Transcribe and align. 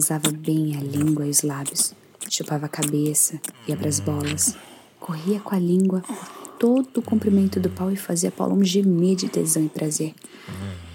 usava 0.00 0.30
bem 0.30 0.76
a 0.76 0.80
língua 0.80 1.26
e 1.26 1.30
os 1.30 1.42
lábios, 1.42 1.94
chupava 2.28 2.66
a 2.66 2.68
cabeça, 2.68 3.38
ia 3.68 3.76
para 3.76 3.88
as 3.88 4.00
bolas, 4.00 4.56
corria 4.98 5.38
com 5.40 5.54
a 5.54 5.58
língua 5.58 6.02
todo 6.58 6.98
o 6.98 7.02
comprimento 7.02 7.60
do 7.60 7.68
pau 7.68 7.92
e 7.92 7.96
fazia 7.96 8.30
Paulão 8.30 8.64
gemer 8.64 9.14
de 9.14 9.28
tesão 9.28 9.62
e 9.62 9.68
prazer. 9.68 10.14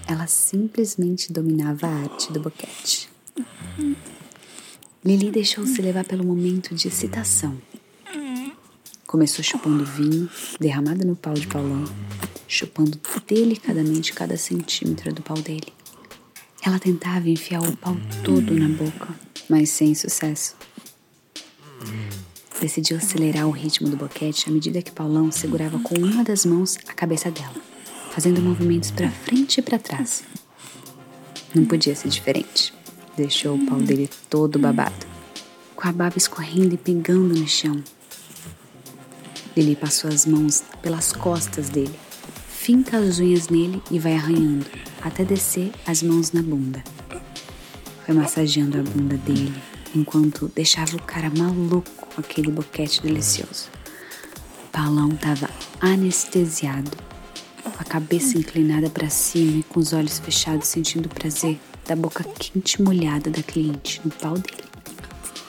Ela 0.06 0.26
simplesmente 0.26 1.32
dominava 1.32 1.86
a 1.86 2.02
arte 2.02 2.32
do 2.32 2.40
boquete. 2.40 3.08
Lili 5.04 5.30
deixou-se 5.30 5.80
levar 5.80 6.04
pelo 6.04 6.24
momento 6.24 6.74
de 6.74 6.88
excitação. 6.88 7.56
Começou 9.06 9.44
chupando 9.44 9.84
vinho 9.84 10.28
derramado 10.58 11.06
no 11.06 11.14
pau 11.14 11.34
de 11.34 11.46
Paulão, 11.46 11.84
chupando 12.48 12.98
delicadamente 13.24 14.12
cada 14.12 14.36
centímetro 14.36 15.12
do 15.14 15.22
pau 15.22 15.38
dele. 15.38 15.75
Ela 16.66 16.80
tentava 16.80 17.30
enfiar 17.30 17.62
o 17.62 17.76
pau 17.76 17.96
todo 18.24 18.52
na 18.52 18.68
boca, 18.68 19.14
mas 19.48 19.70
sem 19.70 19.94
sucesso. 19.94 20.56
Decidiu 22.60 22.96
acelerar 22.96 23.46
o 23.46 23.52
ritmo 23.52 23.88
do 23.88 23.96
boquete 23.96 24.48
à 24.48 24.52
medida 24.52 24.82
que 24.82 24.90
Paulão 24.90 25.30
segurava 25.30 25.78
com 25.78 25.94
uma 25.94 26.24
das 26.24 26.44
mãos 26.44 26.76
a 26.88 26.92
cabeça 26.92 27.30
dela, 27.30 27.54
fazendo 28.10 28.42
movimentos 28.42 28.90
para 28.90 29.08
frente 29.12 29.58
e 29.58 29.62
para 29.62 29.78
trás. 29.78 30.24
Não 31.54 31.64
podia 31.64 31.94
ser 31.94 32.08
diferente. 32.08 32.74
Deixou 33.16 33.56
o 33.56 33.64
pau 33.64 33.78
dele 33.78 34.10
todo 34.28 34.58
babado, 34.58 35.06
com 35.76 35.86
a 35.86 35.92
baba 35.92 36.18
escorrendo 36.18 36.74
e 36.74 36.78
pingando 36.78 37.38
no 37.38 37.46
chão. 37.46 37.80
Lili 39.56 39.76
passou 39.76 40.10
as 40.10 40.26
mãos 40.26 40.64
pelas 40.82 41.12
costas 41.12 41.68
dele, 41.68 41.94
finca 42.48 42.98
as 42.98 43.20
unhas 43.20 43.48
nele 43.48 43.80
e 43.88 44.00
vai 44.00 44.14
arranhando, 44.14 44.66
até 45.06 45.24
descer 45.24 45.72
as 45.86 46.02
mãos 46.02 46.32
na 46.32 46.42
bunda. 46.42 46.82
Foi 48.04 48.14
massageando 48.14 48.78
a 48.78 48.82
bunda 48.82 49.16
dele, 49.16 49.54
enquanto 49.94 50.50
deixava 50.54 50.96
o 50.96 51.02
cara 51.02 51.30
maluco 51.30 52.06
com 52.14 52.20
aquele 52.20 52.50
boquete 52.50 53.02
delicioso. 53.02 53.68
Paulão 54.72 55.08
estava 55.08 55.48
anestesiado, 55.80 56.90
com 57.62 57.70
a 57.80 57.84
cabeça 57.84 58.36
inclinada 58.36 58.90
para 58.90 59.08
cima 59.08 59.58
e 59.58 59.62
com 59.62 59.80
os 59.80 59.92
olhos 59.92 60.18
fechados, 60.18 60.68
sentindo 60.68 61.06
o 61.06 61.14
prazer 61.14 61.58
da 61.86 61.96
boca 61.96 62.24
quente 62.24 62.82
molhada 62.82 63.30
da 63.30 63.42
cliente 63.42 64.00
no 64.04 64.10
pau 64.10 64.34
dele. 64.34 64.64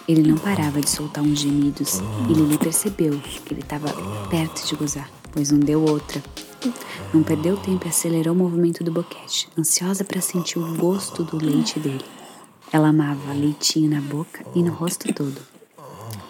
Ele 0.08 0.22
não 0.22 0.38
parava 0.38 0.80
de 0.80 0.90
soltar 0.90 1.24
uns 1.24 1.40
gemidos 1.40 2.00
e 2.30 2.34
Lili 2.34 2.58
percebeu 2.58 3.20
que 3.20 3.54
ele 3.54 3.62
estava 3.62 3.92
perto 4.30 4.66
de 4.66 4.76
gozar, 4.76 5.10
pois 5.32 5.52
não 5.52 5.60
deu 5.60 5.84
outra. 5.84 6.24
Não 7.14 7.24
perdeu 7.24 7.58
tempo 7.58 7.86
e 7.86 7.90
acelerou 7.90 8.34
o 8.34 8.38
movimento 8.38 8.84
do 8.84 8.92
boquete, 8.92 9.48
ansiosa 9.58 10.04
para 10.04 10.22
sentir 10.22 10.60
o 10.60 10.76
gosto 10.76 11.24
do 11.24 11.38
leite 11.38 11.80
dele. 11.80 12.06
Ela 12.72 12.90
amava 12.90 13.34
leitinho 13.34 13.90
na 13.90 14.02
boca 14.02 14.46
e 14.54 14.62
no 14.62 14.72
rosto 14.72 15.14
todo. 15.14 15.40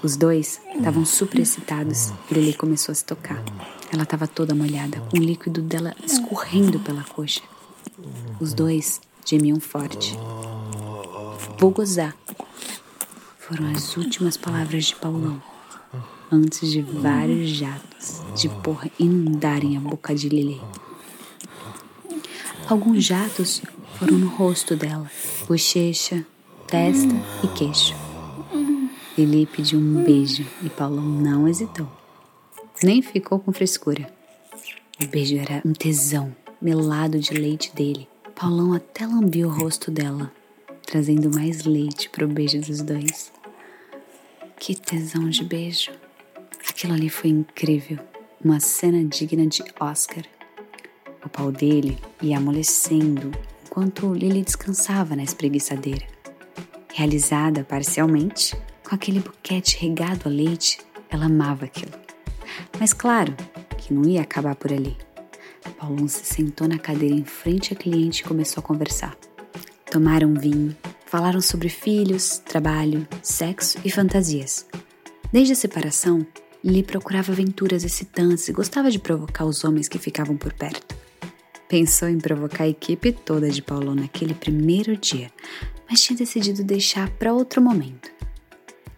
Os 0.04 0.16
dois 0.16 0.62
estavam 0.76 1.06
super 1.06 1.40
excitados 1.40 2.12
e 2.30 2.34
Lili 2.34 2.54
começou 2.54 2.92
a 2.92 2.96
se 2.96 3.04
tocar. 3.04 3.44
Ela 3.92 4.04
estava 4.04 4.28
toda 4.28 4.54
molhada, 4.54 5.00
com 5.10 5.18
o 5.18 5.22
líquido 5.22 5.62
dela 5.62 5.96
escorrendo 6.06 6.80
pela 6.80 7.04
coxa. 7.04 7.42
Os 8.40 8.54
dois 8.54 9.02
gemiam 9.26 9.60
forte. 9.60 10.16
Vou 11.60 11.72
gozar. 11.72 12.16
Foram 13.40 13.72
as 13.72 13.98
últimas 13.98 14.38
palavras 14.38 14.86
de 14.86 14.96
Paulão, 14.96 15.42
antes 16.32 16.72
de 16.72 16.82
vários 16.82 17.50
jatos 17.50 18.22
de 18.36 18.50
porra 18.50 18.90
inundarem 19.00 19.78
a 19.78 19.80
boca 19.80 20.14
de 20.14 20.30
Lili. 20.30 20.62
Alguns 22.68 23.04
jatos 23.04 23.62
foram 23.96 24.18
no 24.18 24.28
rosto 24.28 24.76
dela, 24.76 25.10
bochecha, 25.48 26.26
testa 26.68 27.16
e 27.44 27.48
queixo. 27.48 27.96
Lili 29.18 29.46
pediu 29.46 29.80
um 29.80 30.04
beijo 30.04 30.46
e 30.62 30.70
Paulão 30.70 31.04
não 31.04 31.48
hesitou. 31.48 31.88
Nem 32.84 33.02
ficou 33.02 33.40
com 33.40 33.52
frescura. 33.52 34.14
O 35.02 35.08
beijo 35.08 35.38
era 35.38 35.62
um 35.66 35.74
tesão, 35.74 36.36
melado 36.62 37.20
de 37.20 37.34
leite 37.34 37.74
dele. 37.74 38.08
Paulão 38.36 38.74
até 38.74 39.08
lambiu 39.08 39.48
o 39.48 39.52
rosto 39.52 39.90
dela, 39.90 40.32
trazendo 40.86 41.34
mais 41.34 41.64
leite 41.64 42.10
para 42.10 42.26
o 42.26 42.28
beijo 42.28 42.60
dos 42.62 42.82
dois. 42.82 43.32
Que 44.60 44.76
tesão 44.76 45.30
de 45.30 45.44
beijo! 45.44 45.92
Aquilo 46.70 46.94
ali 46.94 47.10
foi 47.10 47.30
incrível, 47.30 48.00
uma 48.44 48.60
cena 48.60 49.04
digna 49.04 49.48
de 49.48 49.64
Oscar. 49.80 50.24
O 51.26 51.30
pau 51.30 51.52
dele 51.52 51.98
ia 52.22 52.38
amolecendo 52.38 53.32
enquanto 53.66 54.14
Lily 54.14 54.44
descansava 54.44 55.16
na 55.16 55.24
espreguiçadeira. 55.24 56.06
Realizada 56.94 57.64
parcialmente, 57.64 58.56
com 58.88 58.96
aquele 58.96 59.20
buquete 59.20 59.78
regado 59.78 60.24
a 60.26 60.30
leite, 60.30 60.80
ela 61.10 61.26
amava 61.26 61.66
aquilo. 61.66 61.92
Mas 62.80 62.94
claro 62.94 63.36
que 63.78 63.94
não 63.94 64.08
ia 64.08 64.22
acabar 64.22 64.56
por 64.56 64.72
ali. 64.72 64.96
Paulão 65.78 66.08
se 66.08 66.26
sentou 66.26 66.68
na 66.68 66.80
cadeira 66.80 67.14
em 67.14 67.24
frente 67.24 67.74
à 67.74 67.76
cliente 67.76 68.22
e 68.22 68.26
começou 68.26 68.62
a 68.62 68.66
conversar. 68.66 69.16
Tomaram 69.92 70.34
vinho, 70.34 70.76
falaram 71.06 71.40
sobre 71.40 71.70
filhos, 71.70 72.40
trabalho, 72.40 73.08
sexo 73.22 73.78
e 73.86 73.92
fantasias. 73.92 74.66
Desde 75.32 75.54
a 75.54 75.56
separação, 75.56 76.26
Lily 76.64 76.84
procurava 76.84 77.32
aventuras 77.32 77.84
excitantes 77.84 78.48
e 78.48 78.54
gostava 78.54 78.90
de 78.90 79.00
provocar 79.00 79.46
os 79.46 79.64
homens 79.64 79.88
que 79.88 80.00
ficavam 80.00 80.36
por 80.36 80.54
perto. 80.54 80.96
Pensou 81.68 82.08
em 82.08 82.18
provocar 82.18 82.64
a 82.64 82.70
equipe 82.70 83.12
toda 83.12 83.50
de 83.50 83.62
Paulão 83.62 83.94
naquele 83.94 84.34
primeiro 84.34 84.96
dia, 84.98 85.32
mas 85.90 86.02
tinha 86.02 86.18
decidido 86.18 86.64
deixar 86.64 87.10
para 87.12 87.34
outro 87.34 87.62
momento. 87.62 88.10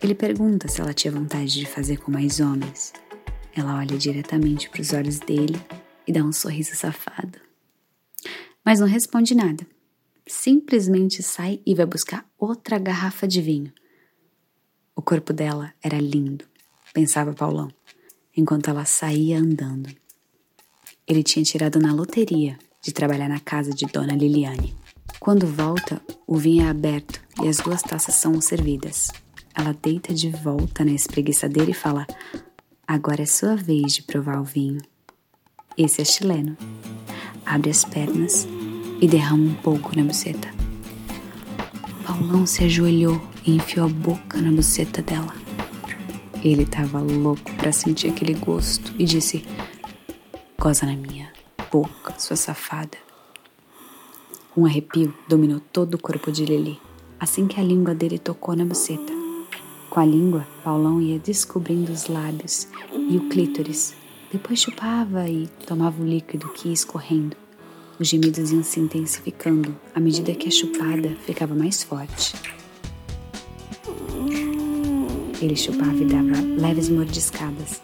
Ele 0.01 0.15
pergunta 0.15 0.67
se 0.67 0.79
ela 0.79 0.93
tinha 0.93 1.11
vontade 1.11 1.51
de 1.51 1.65
fazer 1.65 1.97
com 1.97 2.11
mais 2.11 2.39
homens. 2.39 2.93
Ela 3.55 3.77
olha 3.77 3.97
diretamente 3.97 4.69
para 4.69 4.81
os 4.81 4.93
olhos 4.93 5.19
dele 5.19 5.59
e 6.07 6.13
dá 6.13 6.23
um 6.23 6.31
sorriso 6.31 6.75
safado. 6.75 7.39
Mas 8.63 8.79
não 8.79 8.87
responde 8.87 9.35
nada. 9.35 9.65
Simplesmente 10.25 11.21
sai 11.21 11.59
e 11.65 11.75
vai 11.75 11.85
buscar 11.85 12.25
outra 12.37 12.77
garrafa 12.77 13.27
de 13.27 13.41
vinho. 13.41 13.73
O 14.95 15.01
corpo 15.01 15.33
dela 15.33 15.73
era 15.81 15.97
lindo, 15.97 16.45
pensava 16.93 17.33
Paulão, 17.33 17.69
enquanto 18.35 18.69
ela 18.69 18.85
saía 18.85 19.39
andando. 19.39 19.89
Ele 21.07 21.23
tinha 21.23 21.43
tirado 21.43 21.79
na 21.79 21.93
loteria 21.93 22.57
de 22.81 22.91
trabalhar 22.93 23.27
na 23.27 23.39
casa 23.39 23.71
de 23.71 23.85
Dona 23.85 24.15
Liliane. 24.15 24.75
Quando 25.19 25.47
volta, 25.47 26.01
o 26.25 26.37
vinho 26.37 26.65
é 26.65 26.69
aberto 26.69 27.19
e 27.43 27.47
as 27.47 27.57
duas 27.57 27.81
taças 27.81 28.15
são 28.15 28.39
servidas. 28.39 29.09
Ela 29.53 29.75
deita 29.81 30.13
de 30.13 30.29
volta 30.29 30.85
na 30.85 30.91
espreguiçadeira 30.91 31.71
e 31.71 31.73
fala: 31.73 32.05
Agora 32.87 33.23
é 33.23 33.25
sua 33.25 33.55
vez 33.55 33.93
de 33.93 34.03
provar 34.03 34.39
o 34.39 34.43
vinho. 34.43 34.81
Esse 35.77 36.01
é 36.01 36.05
chileno. 36.05 36.57
Abre 37.45 37.69
as 37.69 37.83
pernas 37.83 38.47
e 39.01 39.07
derrama 39.07 39.43
um 39.43 39.55
pouco 39.55 39.95
na 39.95 40.03
buceta. 40.03 40.49
Paulão 42.05 42.45
se 42.45 42.63
ajoelhou 42.63 43.21
e 43.45 43.55
enfiou 43.55 43.85
a 43.85 43.89
boca 43.89 44.41
na 44.41 44.51
buceta 44.51 45.01
dela. 45.01 45.48
Ele 46.43 46.63
estava 46.63 46.99
louco 46.99 47.53
para 47.55 47.71
sentir 47.71 48.09
aquele 48.09 48.33
gosto 48.33 48.93
e 48.97 49.05
disse: 49.05 49.45
Goza 50.59 50.85
na 50.85 50.95
minha 50.95 51.31
boca, 51.71 52.13
sua 52.17 52.35
safada. 52.35 52.97
Um 54.55 54.65
arrepio 54.65 55.13
dominou 55.27 55.59
todo 55.59 55.95
o 55.95 56.01
corpo 56.01 56.31
de 56.31 56.45
Lili 56.45 56.79
assim 57.19 57.47
que 57.47 57.59
a 57.59 57.63
língua 57.63 57.93
dele 57.93 58.17
tocou 58.17 58.55
na 58.55 58.63
buceta. 58.63 59.11
Com 59.89 59.99
a 59.99 60.05
língua, 60.05 60.47
Paulão 60.63 61.01
ia 61.01 61.19
descobrindo 61.19 61.91
os 61.91 62.07
lábios 62.07 62.67
e 63.09 63.17
o 63.17 63.27
clítoris. 63.27 63.95
Depois 64.31 64.61
chupava 64.61 65.27
e 65.27 65.47
tomava 65.65 66.01
o 66.01 66.05
líquido 66.05 66.47
que 66.49 66.69
ia 66.69 66.73
escorrendo. 66.73 67.35
Os 67.99 68.07
gemidos 68.07 68.51
iam 68.51 68.63
se 68.63 68.79
intensificando 68.79 69.75
à 69.93 69.99
medida 69.99 70.33
que 70.33 70.47
a 70.47 70.51
chupada 70.51 71.09
ficava 71.25 71.53
mais 71.53 71.83
forte. 71.83 72.58
Ele 75.41 75.55
chupava 75.55 75.95
e 75.95 76.05
dava 76.05 76.41
leves 76.41 76.89
mordiscadas, 76.89 77.81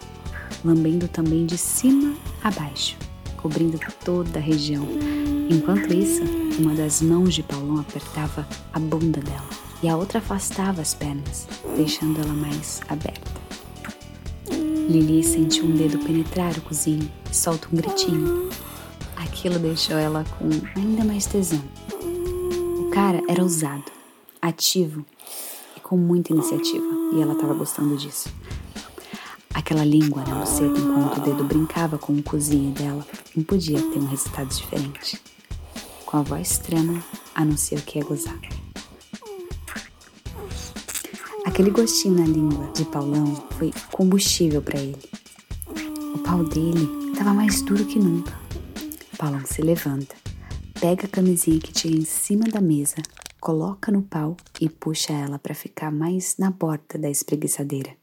lambendo 0.64 1.08
também 1.08 1.46
de 1.46 1.56
cima 1.56 2.14
a 2.42 2.50
baixo, 2.50 2.96
cobrindo 3.36 3.78
toda 4.04 4.38
a 4.38 4.42
região. 4.42 4.86
Enquanto 5.50 5.92
isso, 5.94 6.22
uma 6.58 6.74
das 6.74 7.00
mãos 7.00 7.34
de 7.34 7.42
Paulão 7.42 7.80
apertava 7.80 8.46
a 8.72 8.78
bunda 8.78 9.20
dela 9.20 9.48
e 9.82 9.88
a 9.88 9.96
outra 9.96 10.18
afastava 10.18 10.82
as 10.82 10.92
pernas, 10.92 11.46
deixando 11.76 12.20
ela 12.20 12.32
mais 12.32 12.80
aberta. 12.88 13.40
Lili 14.88 15.22
sentiu 15.24 15.64
um 15.64 15.76
dedo 15.76 15.98
penetrar 15.98 16.56
o 16.56 16.60
cozinho 16.60 17.10
e 17.30 17.34
solta 17.34 17.68
um 17.72 17.76
gritinho. 17.76 18.48
Aquilo 19.16 19.58
deixou 19.58 19.96
ela 19.96 20.24
com 20.38 20.48
ainda 20.78 21.04
mais 21.04 21.26
tesão. 21.26 21.62
O 22.80 22.90
cara 22.90 23.22
era 23.28 23.42
ousado, 23.42 23.84
ativo 24.40 25.04
com 25.86 25.96
muita 25.96 26.32
iniciativa, 26.32 26.84
e 27.12 27.22
ela 27.22 27.34
estava 27.34 27.54
gostando 27.54 27.96
disso. 27.96 28.28
Aquela 29.54 29.84
língua 29.84 30.24
na 30.24 30.40
buceta 30.40 30.80
enquanto 30.80 31.18
o 31.18 31.20
dedo 31.20 31.44
brincava 31.44 31.96
com 31.96 32.12
o 32.12 32.22
cozinho 32.24 32.72
dela 32.72 33.06
não 33.36 33.44
podia 33.44 33.80
ter 33.80 34.00
um 34.00 34.06
resultado 34.06 34.48
diferente. 34.48 35.22
Com 36.04 36.16
a 36.16 36.22
voz 36.22 36.58
trêmula, 36.58 37.00
anunciou 37.36 37.80
que 37.82 38.00
ia 38.00 38.04
gozar. 38.04 38.36
Aquele 41.44 41.70
gostinho 41.70 42.18
na 42.18 42.26
língua 42.26 42.68
de 42.72 42.84
Paulão 42.86 43.36
foi 43.56 43.72
combustível 43.92 44.60
para 44.60 44.80
ele. 44.80 45.08
O 46.14 46.18
pau 46.18 46.42
dele 46.42 47.12
estava 47.12 47.32
mais 47.32 47.62
duro 47.62 47.84
que 47.84 48.00
nunca. 48.00 48.36
Paulão 49.16 49.46
se 49.46 49.62
levanta, 49.62 50.16
pega 50.80 51.04
a 51.04 51.08
camisinha 51.08 51.60
que 51.60 51.72
tinha 51.72 51.96
em 51.96 52.04
cima 52.04 52.46
da 52.48 52.60
mesa, 52.60 52.96
coloca 53.46 53.92
no 53.92 54.02
pau 54.02 54.36
e 54.60 54.68
puxa 54.68 55.12
ela 55.12 55.38
para 55.38 55.54
ficar 55.54 55.92
mais 55.92 56.36
na 56.36 56.50
borda 56.50 56.98
da 56.98 57.08
espreguiçadeira. 57.08 57.96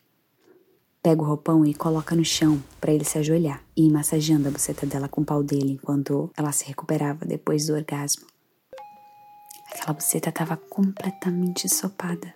Pega 1.02 1.22
o 1.22 1.26
roupão 1.26 1.66
e 1.66 1.74
coloca 1.74 2.16
no 2.16 2.24
chão 2.24 2.64
para 2.80 2.94
ele 2.94 3.04
se 3.04 3.18
ajoelhar 3.18 3.62
e 3.76 3.86
ir 3.86 3.92
massageando 3.92 4.48
a 4.48 4.52
buceta 4.52 4.86
dela 4.86 5.10
com 5.10 5.20
o 5.20 5.26
pau 5.26 5.44
dele 5.44 5.74
enquanto 5.74 6.32
ela 6.38 6.54
se 6.54 6.64
recuperava 6.64 7.26
depois 7.26 7.68
do 7.68 7.74
orgasmo. 7.74 8.26
Aquela 9.70 9.92
buceta 9.92 10.30
estava 10.30 10.56
completamente 10.56 11.68
sopada. 11.68 12.34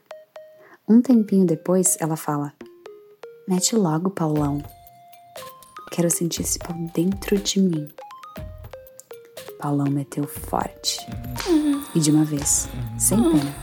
Um 0.85 1.01
tempinho 1.01 1.45
depois, 1.45 1.95
ela 2.01 2.17
fala: 2.17 2.53
Mete 3.47 3.73
logo, 3.73 4.09
Paulão. 4.09 4.61
Quero 5.91 6.09
sentir 6.11 6.41
esse 6.41 6.59
pau 6.59 6.75
dentro 6.93 7.37
de 7.37 7.61
mim. 7.61 7.87
Paulão 9.61 9.89
meteu 9.89 10.27
forte. 10.27 10.99
E 11.97 11.99
de 11.99 12.11
uma 12.11 12.23
vez, 12.23 12.69
sem 12.95 13.17
pena. 13.17 13.55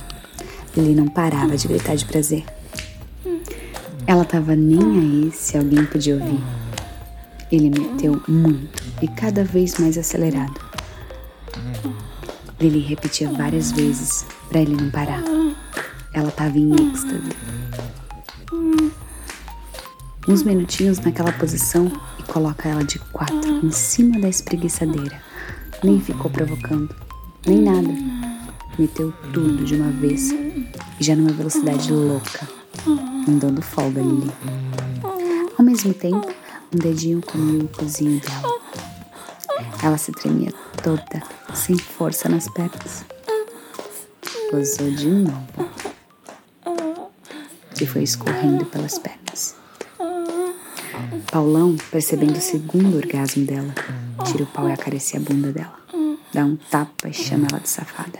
Ele 0.76 0.92
não 0.92 1.06
parava 1.06 1.56
de 1.56 1.68
gritar 1.68 1.94
de 1.94 2.04
prazer. 2.04 2.44
Ela 4.08 4.24
tava 4.24 4.56
nem 4.56 4.82
aí 4.82 5.30
se 5.30 5.56
alguém 5.56 5.86
podia 5.86 6.16
ouvir. 6.16 6.42
Ele 7.52 7.70
meteu 7.70 8.20
muito 8.26 8.82
e 9.00 9.06
cada 9.06 9.44
vez 9.44 9.78
mais 9.78 9.96
acelerado. 9.96 10.60
Lily 12.58 12.80
repetia 12.80 13.30
várias 13.30 13.70
vezes 13.70 14.26
para 14.48 14.62
ele 14.62 14.74
não 14.74 14.90
parar. 14.90 15.22
Ela 16.12 16.32
tava 16.32 16.58
em 16.58 16.72
êxtase. 16.72 17.30
Uns 20.26 20.42
minutinhos 20.42 20.98
naquela 20.98 21.30
posição 21.30 21.86
e 22.18 22.24
coloca 22.24 22.68
ela 22.68 22.82
de 22.82 22.98
quatro 22.98 23.64
em 23.64 23.70
cima 23.70 24.18
da 24.18 24.28
espreguiçadeira. 24.28 25.22
Nem 25.84 26.00
ficou 26.00 26.28
provocando, 26.28 26.92
nem 27.46 27.60
nada. 27.60 27.94
Meteu 28.78 29.12
tudo 29.32 29.64
de 29.64 29.74
uma 29.74 29.90
vez 29.90 30.30
já 30.98 31.14
numa 31.14 31.32
velocidade 31.32 31.92
louca, 31.92 32.48
não 33.26 33.38
dando 33.38 33.62
folga 33.62 34.00
Lily. 34.00 34.32
Ao 35.56 35.64
mesmo 35.64 35.94
tempo, 35.94 36.32
um 36.74 36.78
dedinho 36.78 37.20
comia 37.22 37.64
o 37.64 37.68
cozinho 37.68 38.20
dela. 38.20 38.54
Ela 39.82 39.98
se 39.98 40.12
tremia 40.12 40.52
toda, 40.82 41.22
sem 41.54 41.76
força 41.76 42.28
nas 42.28 42.48
pernas. 42.48 43.04
Gozou 44.50 44.90
de 44.90 45.08
novo. 45.08 45.68
E 47.80 47.86
foi 47.86 48.02
escorrendo 48.02 48.64
pelas 48.66 48.98
pernas. 48.98 49.54
Paulão, 51.30 51.76
percebendo 51.90 52.38
o 52.38 52.40
segundo 52.40 52.96
orgasmo 52.96 53.44
dela, 53.44 53.74
tira 54.24 54.44
o 54.44 54.46
pau 54.46 54.68
e 54.68 54.72
acaricia 54.72 55.20
a 55.20 55.22
bunda 55.22 55.52
dela. 55.52 55.83
Dá 56.34 56.44
um 56.44 56.56
tapa 56.56 57.08
e 57.08 57.12
chama 57.12 57.46
ela 57.48 57.60
de 57.60 57.68
safada. 57.68 58.18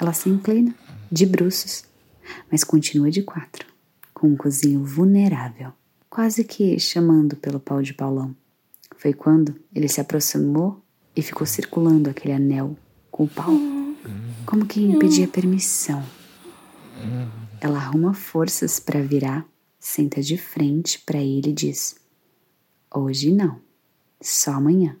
Ela 0.00 0.14
se 0.14 0.30
inclina, 0.30 0.74
de 1.10 1.26
bruços, 1.26 1.84
mas 2.50 2.64
continua 2.64 3.10
de 3.10 3.22
quatro, 3.22 3.66
com 4.14 4.28
um 4.28 4.36
cozinho 4.36 4.82
vulnerável, 4.82 5.74
quase 6.08 6.42
que 6.42 6.78
chamando 6.80 7.36
pelo 7.36 7.60
pau 7.60 7.82
de 7.82 7.92
Paulão. 7.92 8.34
Foi 8.96 9.12
quando 9.12 9.54
ele 9.74 9.88
se 9.88 10.00
aproximou 10.00 10.82
e 11.14 11.20
ficou 11.20 11.46
circulando 11.46 12.08
aquele 12.08 12.32
anel 12.32 12.78
com 13.10 13.24
o 13.24 13.28
pau, 13.28 13.52
como 14.46 14.64
que 14.64 14.96
pedia 14.96 15.28
permissão. 15.28 16.02
Ela 17.60 17.76
arruma 17.76 18.14
forças 18.14 18.80
para 18.80 19.02
virar, 19.02 19.46
senta 19.78 20.22
de 20.22 20.38
frente 20.38 20.98
para 21.00 21.18
ele 21.18 21.50
e 21.50 21.52
diz: 21.52 21.94
Hoje 22.90 23.30
não, 23.30 23.60
só 24.18 24.52
amanhã. 24.52 24.96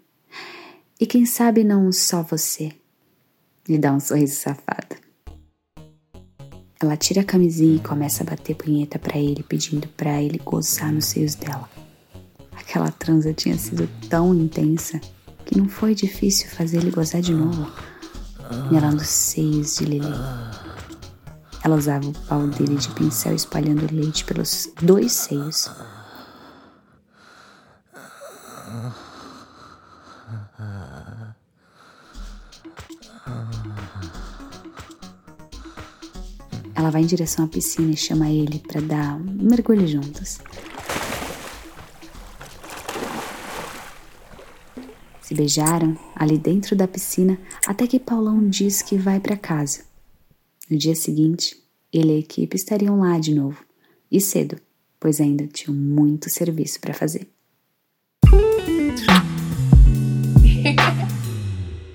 E 1.02 1.06
quem 1.06 1.26
sabe 1.26 1.64
não 1.64 1.90
só 1.90 2.22
você. 2.22 2.70
Lhe 3.68 3.76
dá 3.76 3.92
um 3.92 3.98
sorriso 3.98 4.36
safado. 4.36 4.94
Ela 6.80 6.96
tira 6.96 7.22
a 7.22 7.24
camisinha 7.24 7.74
e 7.74 7.80
começa 7.80 8.22
a 8.22 8.26
bater 8.26 8.54
punheta 8.54 9.00
para 9.00 9.18
ele, 9.18 9.42
pedindo 9.42 9.88
para 9.96 10.22
ele 10.22 10.38
gozar 10.38 10.92
nos 10.92 11.06
seios 11.06 11.34
dela. 11.34 11.68
Aquela 12.52 12.88
transa 12.92 13.34
tinha 13.34 13.58
sido 13.58 13.90
tão 14.08 14.32
intensa 14.32 15.00
que 15.44 15.58
não 15.58 15.68
foi 15.68 15.92
difícil 15.92 16.48
fazer 16.50 16.76
ele 16.76 16.92
gozar 16.92 17.20
de 17.20 17.34
novo, 17.34 17.68
melando 18.70 19.02
os 19.02 19.08
seios 19.08 19.74
de 19.74 19.84
Lili. 19.86 20.06
Ela 21.64 21.74
usava 21.74 22.06
o 22.06 22.12
pau 22.28 22.46
dele 22.46 22.76
de 22.76 22.88
pincel 22.90 23.34
espalhando 23.34 23.92
leite 23.92 24.24
pelos 24.24 24.70
dois 24.80 25.10
seios. 25.10 25.68
Ela 36.82 36.90
vai 36.90 37.02
em 37.02 37.06
direção 37.06 37.44
à 37.44 37.48
piscina 37.48 37.92
e 37.92 37.96
chama 37.96 38.28
ele 38.28 38.58
para 38.58 38.80
dar 38.80 39.14
um 39.14 39.48
mergulho 39.48 39.86
juntos. 39.86 40.40
Se 45.20 45.32
beijaram 45.32 45.96
ali 46.16 46.36
dentro 46.36 46.74
da 46.74 46.88
piscina 46.88 47.38
até 47.68 47.86
que 47.86 48.00
Paulão 48.00 48.48
diz 48.48 48.82
que 48.82 48.96
vai 48.98 49.20
para 49.20 49.36
casa. 49.36 49.84
No 50.68 50.76
dia 50.76 50.96
seguinte, 50.96 51.56
ele 51.92 52.14
e 52.14 52.16
a 52.16 52.18
equipe 52.18 52.56
estariam 52.56 52.98
lá 52.98 53.16
de 53.16 53.32
novo, 53.32 53.64
e 54.10 54.20
cedo, 54.20 54.56
pois 54.98 55.20
ainda 55.20 55.46
tinham 55.46 55.76
muito 55.76 56.28
serviço 56.28 56.80
para 56.80 56.92
fazer. 56.92 57.31